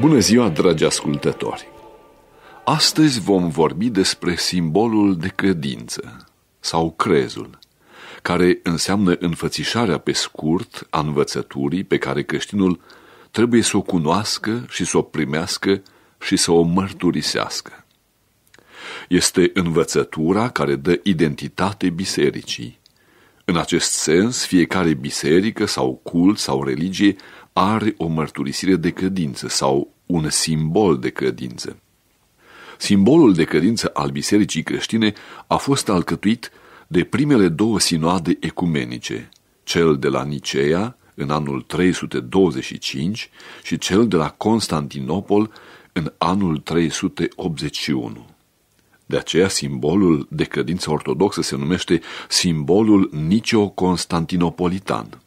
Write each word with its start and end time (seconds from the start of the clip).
Bună 0.00 0.18
ziua, 0.18 0.48
dragi 0.48 0.84
ascultători! 0.84 1.68
Astăzi 2.64 3.20
vom 3.20 3.48
vorbi 3.48 3.88
despre 3.88 4.36
simbolul 4.36 5.16
de 5.16 5.28
credință 5.28 6.26
sau 6.60 6.92
crezul, 6.92 7.58
care 8.22 8.60
înseamnă 8.62 9.16
înfățișarea 9.18 9.98
pe 9.98 10.12
scurt 10.12 10.86
a 10.90 11.00
învățăturii 11.00 11.84
pe 11.84 11.98
care 11.98 12.22
creștinul 12.22 12.80
trebuie 13.30 13.62
să 13.62 13.76
o 13.76 13.82
cunoască 13.82 14.64
și 14.68 14.84
să 14.84 14.98
o 14.98 15.02
primească 15.02 15.82
și 16.20 16.36
să 16.36 16.50
o 16.50 16.62
mărturisească. 16.62 17.84
Este 19.08 19.50
învățătura 19.54 20.48
care 20.48 20.74
dă 20.74 21.00
identitate 21.02 21.90
bisericii. 21.90 22.78
În 23.44 23.56
acest 23.56 23.92
sens, 23.92 24.46
fiecare 24.46 24.94
biserică 24.94 25.64
sau 25.64 26.00
cult 26.02 26.38
sau 26.38 26.64
religie 26.64 27.16
are 27.58 27.94
o 27.96 28.06
mărturisire 28.06 28.76
de 28.76 28.90
credință 28.90 29.48
sau 29.48 29.92
un 30.06 30.30
simbol 30.30 30.98
de 30.98 31.10
credință. 31.10 31.76
Simbolul 32.78 33.34
de 33.34 33.44
credință 33.44 33.90
al 33.94 34.10
bisericii 34.10 34.62
creștine 34.62 35.12
a 35.46 35.56
fost 35.56 35.88
alcătuit 35.88 36.50
de 36.86 37.04
primele 37.04 37.48
două 37.48 37.80
sinoade 37.80 38.36
ecumenice, 38.40 39.28
cel 39.64 39.98
de 39.98 40.08
la 40.08 40.24
Nicea 40.24 40.96
în 41.14 41.30
anul 41.30 41.62
325 41.62 43.30
și 43.62 43.78
cel 43.78 44.08
de 44.08 44.16
la 44.16 44.30
Constantinopol 44.30 45.52
în 45.92 46.12
anul 46.18 46.58
381. 46.58 48.26
De 49.06 49.16
aceea 49.16 49.48
simbolul 49.48 50.26
de 50.30 50.44
credință 50.44 50.90
ortodoxă 50.90 51.42
se 51.42 51.56
numește 51.56 52.00
simbolul 52.28 53.10
nicio-constantinopolitan. 53.26 55.20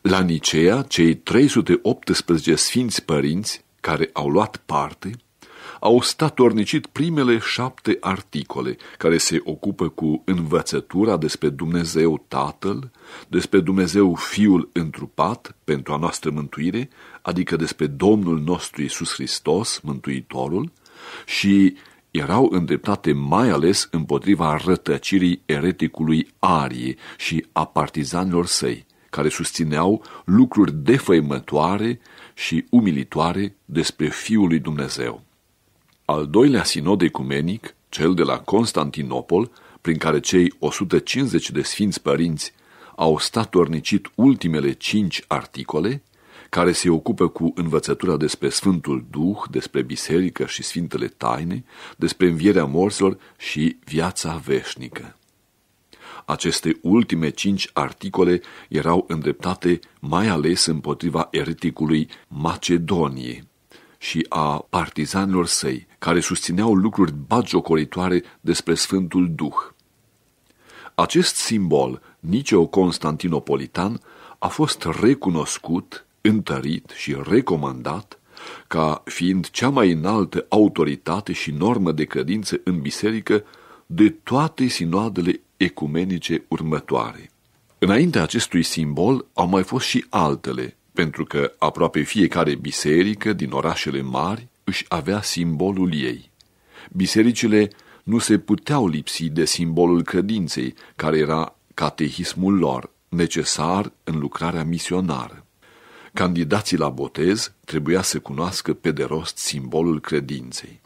La 0.00 0.20
Nicea, 0.20 0.82
cei 0.82 1.14
318 1.14 2.54
sfinți 2.54 3.04
părinți 3.04 3.64
care 3.80 4.10
au 4.12 4.28
luat 4.28 4.62
parte 4.66 5.10
au 5.80 6.00
statornicit 6.00 6.86
primele 6.86 7.38
șapte 7.38 7.96
articole 8.00 8.76
care 8.98 9.18
se 9.18 9.40
ocupă 9.44 9.88
cu 9.88 10.22
învățătura 10.24 11.16
despre 11.16 11.48
Dumnezeu 11.48 12.24
Tatăl, 12.28 12.90
despre 13.28 13.60
Dumnezeu 13.60 14.14
Fiul 14.14 14.68
întrupat 14.72 15.56
pentru 15.64 15.92
a 15.92 15.96
noastră 15.96 16.30
mântuire, 16.30 16.88
adică 17.22 17.56
despre 17.56 17.86
Domnul 17.86 18.40
nostru 18.40 18.82
Iisus 18.82 19.12
Hristos, 19.12 19.80
Mântuitorul, 19.82 20.72
și 21.26 21.74
erau 22.10 22.48
îndreptate 22.50 23.12
mai 23.12 23.48
ales 23.48 23.88
împotriva 23.90 24.60
rătăcirii 24.64 25.42
ereticului 25.46 26.28
Arie 26.38 26.96
și 27.16 27.46
a 27.52 27.66
partizanilor 27.66 28.46
săi, 28.46 28.86
care 29.10 29.28
susțineau 29.28 30.02
lucruri 30.24 30.72
defăimătoare 30.72 32.00
și 32.34 32.64
umilitoare 32.70 33.56
despre 33.64 34.08
Fiul 34.08 34.48
lui 34.48 34.58
Dumnezeu. 34.58 35.22
Al 36.04 36.26
doilea 36.26 36.64
sinod 36.64 37.02
ecumenic, 37.02 37.74
cel 37.88 38.14
de 38.14 38.22
la 38.22 38.38
Constantinopol, 38.38 39.50
prin 39.80 39.96
care 39.96 40.20
cei 40.20 40.54
150 40.58 41.50
de 41.50 41.62
sfinți 41.62 42.02
părinți 42.02 42.52
au 42.96 43.18
statornicit 43.18 44.10
ultimele 44.14 44.72
cinci 44.72 45.24
articole, 45.26 46.02
care 46.48 46.72
se 46.72 46.90
ocupă 46.90 47.28
cu 47.28 47.52
învățătura 47.54 48.16
despre 48.16 48.48
Sfântul 48.48 49.06
Duh, 49.10 49.38
despre 49.50 49.82
biserică 49.82 50.46
și 50.46 50.62
Sfintele 50.62 51.06
Taine, 51.06 51.64
despre 51.96 52.28
învierea 52.28 52.64
morților 52.64 53.18
și 53.38 53.76
viața 53.84 54.36
veșnică. 54.44 55.14
Aceste 56.30 56.78
ultime 56.82 57.30
cinci 57.30 57.70
articole 57.72 58.40
erau 58.68 59.04
îndreptate 59.08 59.78
mai 60.00 60.28
ales 60.28 60.66
împotriva 60.66 61.28
ereticului 61.30 62.08
Macedoniei 62.28 63.44
și 63.98 64.26
a 64.28 64.66
partizanilor 64.68 65.46
săi, 65.46 65.86
care 65.98 66.20
susțineau 66.20 66.74
lucruri 66.74 67.14
bagiocoritoare 67.26 68.22
despre 68.40 68.74
Sfântul 68.74 69.30
Duh. 69.34 69.54
Acest 70.94 71.34
simbol, 71.34 72.02
nicio 72.20 72.66
constantinopolitan, 72.66 74.00
a 74.38 74.48
fost 74.48 74.86
recunoscut, 75.00 76.06
întărit 76.20 76.90
și 76.96 77.16
recomandat 77.22 78.18
ca 78.66 79.02
fiind 79.04 79.50
cea 79.50 79.68
mai 79.68 79.90
înaltă 79.90 80.46
autoritate 80.48 81.32
și 81.32 81.50
normă 81.50 81.92
de 81.92 82.04
credință 82.04 82.60
în 82.64 82.80
biserică 82.80 83.44
de 83.86 84.10
toate 84.10 84.66
sinoadele 84.66 85.40
ecumenice 85.64 86.44
următoare. 86.48 87.30
Înaintea 87.78 88.22
acestui 88.22 88.62
simbol 88.62 89.26
au 89.32 89.46
mai 89.48 89.62
fost 89.62 89.86
și 89.86 90.04
altele, 90.08 90.76
pentru 90.92 91.24
că 91.24 91.52
aproape 91.58 92.00
fiecare 92.00 92.54
biserică 92.54 93.32
din 93.32 93.50
orașele 93.50 94.02
mari 94.02 94.48
își 94.64 94.84
avea 94.88 95.22
simbolul 95.22 95.94
ei. 95.94 96.30
Bisericile 96.92 97.70
nu 98.02 98.18
se 98.18 98.38
puteau 98.38 98.88
lipsi 98.88 99.28
de 99.28 99.44
simbolul 99.44 100.02
credinței, 100.02 100.74
care 100.96 101.18
era 101.18 101.56
catehismul 101.74 102.58
lor, 102.58 102.90
necesar 103.08 103.92
în 104.04 104.18
lucrarea 104.18 104.64
misionară. 104.64 105.46
Candidații 106.12 106.76
la 106.76 106.88
botez 106.88 107.52
trebuia 107.64 108.02
să 108.02 108.18
cunoască 108.18 108.72
pe 108.72 108.90
de 108.90 109.04
rost 109.04 109.36
simbolul 109.36 110.00
credinței. 110.00 110.79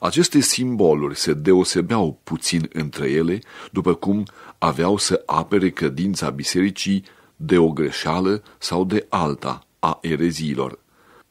Aceste 0.00 0.40
simboluri 0.40 1.16
se 1.16 1.32
deosebeau 1.32 2.20
puțin 2.24 2.68
între 2.72 3.10
ele, 3.10 3.38
după 3.72 3.94
cum 3.94 4.24
aveau 4.58 4.96
să 4.96 5.22
apere 5.26 5.70
credința 5.70 6.30
bisericii 6.30 7.04
de 7.36 7.58
o 7.58 7.68
greșeală 7.68 8.42
sau 8.58 8.84
de 8.84 9.06
alta 9.08 9.66
a 9.78 9.98
ereziilor, 10.02 10.78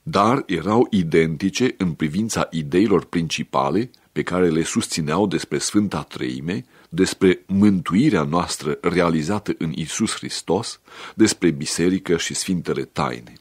dar 0.04 0.44
erau 0.46 0.88
identice 0.90 1.76
în 1.78 1.92
privința 1.92 2.48
ideilor 2.52 3.06
principale 3.06 3.90
pe 4.12 4.24
care 4.24 4.50
le 4.50 4.64
susțineau 4.64 5.28
despre 5.28 5.58
Sfânta 5.58 6.02
Treime, 6.02 6.66
despre 6.90 7.44
mântuirea 7.48 8.24
noastră 8.24 8.78
realizată 8.82 9.56
în 9.58 9.72
Isus 9.76 10.14
Hristos, 10.14 10.80
despre 11.16 11.50
biserică 11.50 12.18
și 12.18 12.34
Sfintele 12.34 12.84
Taine. 12.84 13.34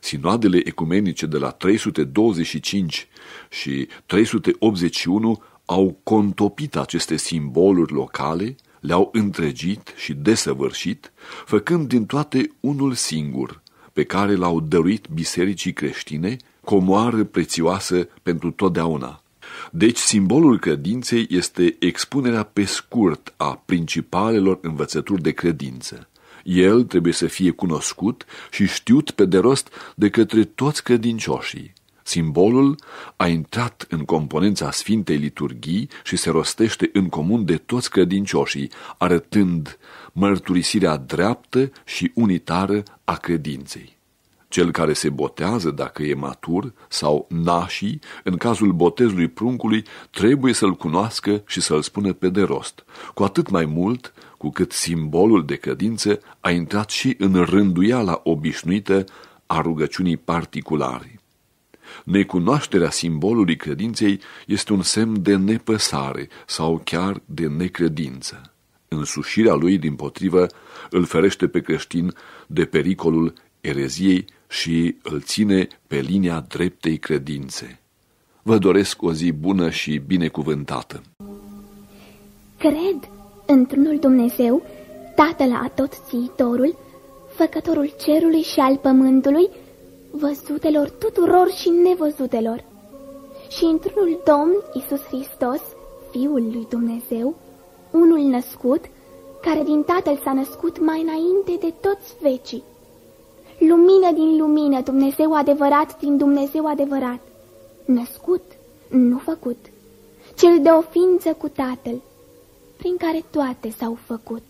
Sinoadele 0.00 0.60
ecumenice 0.64 1.26
de 1.26 1.38
la 1.38 1.50
325 1.50 3.08
și 3.50 3.88
381 4.06 5.42
au 5.64 6.00
contopit 6.02 6.76
aceste 6.76 7.16
simboluri 7.16 7.92
locale, 7.92 8.56
le-au 8.80 9.08
întregit 9.12 9.94
și 9.96 10.14
desăvârșit, 10.14 11.12
făcând 11.44 11.88
din 11.88 12.06
toate 12.06 12.50
unul 12.60 12.92
singur, 12.92 13.62
pe 13.92 14.04
care 14.04 14.34
l-au 14.34 14.60
dăruit 14.60 15.06
bisericii 15.14 15.72
creștine, 15.72 16.36
comoară 16.64 17.24
prețioasă 17.24 18.08
pentru 18.22 18.50
totdeauna. 18.50 19.22
Deci 19.70 19.96
simbolul 19.96 20.58
credinței 20.58 21.26
este 21.30 21.76
expunerea 21.78 22.42
pe 22.42 22.64
scurt 22.64 23.34
a 23.36 23.62
principalelor 23.66 24.58
învățături 24.62 25.22
de 25.22 25.30
credință. 25.30 26.08
El 26.44 26.82
trebuie 26.82 27.12
să 27.12 27.26
fie 27.26 27.50
cunoscut 27.50 28.24
și 28.50 28.66
știut 28.66 29.10
pe 29.10 29.24
de 29.24 29.38
rost 29.38 29.68
de 29.94 30.10
către 30.10 30.44
toți 30.44 30.82
credincioșii. 30.82 31.72
Simbolul 32.02 32.78
a 33.16 33.26
intrat 33.26 33.86
în 33.88 34.04
componența 34.04 34.70
Sfintei 34.70 35.16
Liturghii 35.16 35.88
și 36.04 36.16
se 36.16 36.30
rostește 36.30 36.90
în 36.92 37.08
comun 37.08 37.44
de 37.44 37.56
toți 37.56 37.90
credincioșii, 37.90 38.70
arătând 38.98 39.78
mărturisirea 40.12 40.96
dreaptă 40.96 41.72
și 41.84 42.10
unitară 42.14 42.82
a 43.04 43.16
credinței. 43.16 43.99
Cel 44.50 44.70
care 44.70 44.92
se 44.92 45.08
botează 45.08 45.70
dacă 45.70 46.02
e 46.02 46.14
matur 46.14 46.72
sau 46.88 47.26
nașii, 47.28 48.00
în 48.24 48.36
cazul 48.36 48.72
botezului 48.72 49.28
pruncului, 49.28 49.84
trebuie 50.10 50.52
să-l 50.52 50.74
cunoască 50.74 51.42
și 51.46 51.60
să-l 51.60 51.82
spună 51.82 52.12
pe 52.12 52.28
de 52.28 52.42
rost, 52.42 52.84
cu 53.14 53.22
atât 53.22 53.50
mai 53.50 53.64
mult 53.64 54.12
cu 54.38 54.50
cât 54.50 54.72
simbolul 54.72 55.44
de 55.44 55.54
credință 55.54 56.20
a 56.40 56.50
intrat 56.50 56.90
și 56.90 57.14
în 57.18 57.44
rânduiala 57.44 58.20
obișnuită 58.24 59.04
a 59.46 59.60
rugăciunii 59.60 60.16
particulare. 60.16 61.20
Necunoașterea 62.04 62.90
simbolului 62.90 63.56
credinței 63.56 64.20
este 64.46 64.72
un 64.72 64.82
semn 64.82 65.22
de 65.22 65.36
nepăsare 65.36 66.28
sau 66.46 66.80
chiar 66.84 67.22
de 67.24 67.46
necredință. 67.46 68.52
Însușirea 68.88 69.54
lui, 69.54 69.78
din 69.78 69.94
potrivă, 69.94 70.46
îl 70.90 71.04
ferește 71.04 71.48
pe 71.48 71.60
creștin 71.60 72.14
de 72.46 72.64
pericolul 72.64 73.32
ereziei 73.60 74.24
și 74.50 74.96
îl 75.02 75.20
ține 75.20 75.68
pe 75.86 75.96
linia 75.96 76.44
dreptei 76.48 76.98
credințe. 76.98 77.80
Vă 78.42 78.58
doresc 78.58 79.02
o 79.02 79.12
zi 79.12 79.32
bună 79.32 79.70
și 79.70 80.02
binecuvântată. 80.06 81.02
Cred 82.58 83.10
într-unul 83.46 83.98
Dumnezeu, 83.98 84.62
Tatăl 85.14 85.52
Atotțiitorul, 85.52 86.76
Făcătorul 87.36 87.92
cerului 88.04 88.42
și 88.42 88.60
al 88.60 88.76
pământului, 88.76 89.48
văzutelor 90.10 90.90
tuturor 90.90 91.50
și 91.50 91.68
nevăzutelor, 91.68 92.64
și 93.48 93.64
într-unul 93.64 94.22
Domn 94.24 94.54
Isus 94.74 95.00
Hristos, 95.00 95.60
Fiul 96.10 96.42
lui 96.52 96.66
Dumnezeu, 96.70 97.36
unul 97.90 98.18
născut, 98.18 98.84
care 99.42 99.62
din 99.62 99.82
Tatăl 99.82 100.20
s-a 100.24 100.32
născut 100.32 100.80
mai 100.80 101.00
înainte 101.00 101.66
de 101.66 101.74
toți 101.80 102.14
vecii 102.20 102.62
lumină 103.68 104.12
din 104.14 104.36
lumină, 104.36 104.80
Dumnezeu 104.80 105.34
adevărat 105.34 105.98
din 105.98 106.16
Dumnezeu 106.16 106.66
adevărat, 106.66 107.20
născut, 107.84 108.42
nu 108.88 109.18
făcut, 109.18 109.58
cel 110.38 110.62
de 110.62 110.68
o 110.68 110.80
ființă 110.80 111.32
cu 111.32 111.48
Tatăl, 111.48 112.00
prin 112.76 112.96
care 112.96 113.24
toate 113.30 113.70
s-au 113.70 113.98
făcut, 114.06 114.42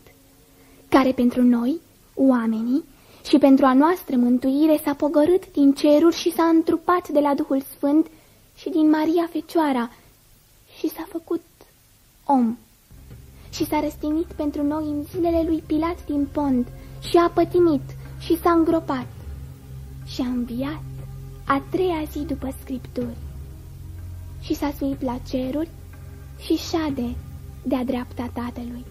care 0.89 1.13
pentru 1.13 1.43
noi, 1.43 1.81
oamenii, 2.15 2.85
și 3.29 3.39
pentru 3.39 3.65
a 3.65 3.73
noastră 3.73 4.17
mântuire 4.17 4.81
s-a 4.85 4.95
pogorât 4.95 5.53
din 5.53 5.73
ceruri 5.73 6.17
și 6.17 6.33
s-a 6.33 6.45
întrupat 6.45 7.09
de 7.09 7.21
la 7.21 7.35
Duhul 7.35 7.61
Sfânt 7.61 8.07
și 8.57 8.69
din 8.69 8.91
Maria 8.91 9.29
Fecioara 9.31 9.91
și 10.79 10.89
s-a 10.89 11.07
făcut 11.09 11.43
om. 12.27 12.57
Și 13.51 13.67
s-a 13.67 13.81
răstignit 13.81 14.27
pentru 14.27 14.63
noi 14.63 14.85
în 14.85 15.03
zilele 15.03 15.43
lui 15.47 15.63
Pilat 15.67 16.07
din 16.07 16.29
Pont 16.33 16.67
și 17.01 17.17
a 17.17 17.29
pătimit 17.29 17.83
și 18.21 18.39
s-a 18.39 18.51
îngropat 18.51 19.07
și 20.07 20.21
a 20.21 20.27
înviat 20.27 20.83
a 21.45 21.63
treia 21.71 22.03
zi 22.11 22.19
după 22.19 22.55
Scripturi 22.61 23.17
și 24.41 24.55
s-a 24.55 24.73
suit 24.79 25.03
la 25.03 25.19
ceruri 25.29 25.69
și 26.39 26.57
șade 26.57 27.17
de-a 27.63 27.85
dreapta 27.85 28.31
Tatălui. 28.33 28.85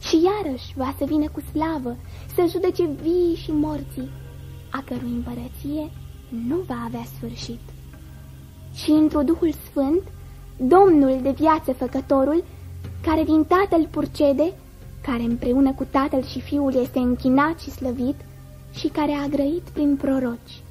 Și 0.00 0.22
iarăși 0.22 0.72
va 0.76 0.94
să 0.98 1.04
vină 1.04 1.28
cu 1.28 1.40
slavă 1.40 1.96
să 2.34 2.46
judece 2.50 2.86
vii 3.02 3.34
și 3.34 3.50
morții, 3.50 4.10
a 4.70 4.82
cărui 4.86 5.10
împărăție 5.10 5.90
nu 6.28 6.56
va 6.66 6.82
avea 6.84 7.04
sfârșit. 7.16 7.60
Și 8.74 8.90
într-o 8.90 9.22
Duhul 9.22 9.52
Sfânt, 9.52 10.02
Domnul 10.56 11.18
de 11.22 11.30
viață 11.30 11.72
făcătorul, 11.72 12.44
care 13.02 13.24
din 13.24 13.44
Tatăl 13.44 13.86
purcede, 13.90 14.52
care 15.10 15.22
împreună 15.22 15.72
cu 15.72 15.84
Tatăl 15.84 16.24
și 16.24 16.40
Fiul 16.40 16.74
este 16.74 16.98
închinat 16.98 17.60
și 17.60 17.70
slăvit 17.70 18.14
și 18.72 18.88
care 18.88 19.12
a 19.12 19.26
grăit 19.26 19.62
prin 19.72 19.96
proroci. 19.96 20.62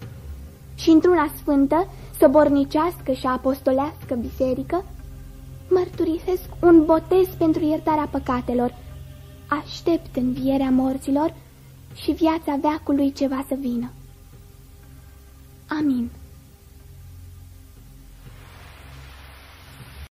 Și 0.76 0.90
într-una 0.90 1.32
sfântă, 1.38 1.88
sobornicească 2.20 3.12
și 3.12 3.26
apostolească 3.26 4.16
biserică, 4.16 4.86
mărturisesc 5.70 6.50
un 6.62 6.86
botez 6.86 7.28
pentru 7.38 7.66
iertarea 7.66 8.08
păcatelor, 8.12 8.76
aștept 9.48 10.16
învierea 10.16 10.70
morților 10.70 11.34
și 11.96 12.12
viața 12.12 12.58
veacului 12.62 13.12
ce 13.12 13.28
va 13.28 13.46
să 13.48 13.56
vină. 13.60 13.90
Amin. 15.68 16.10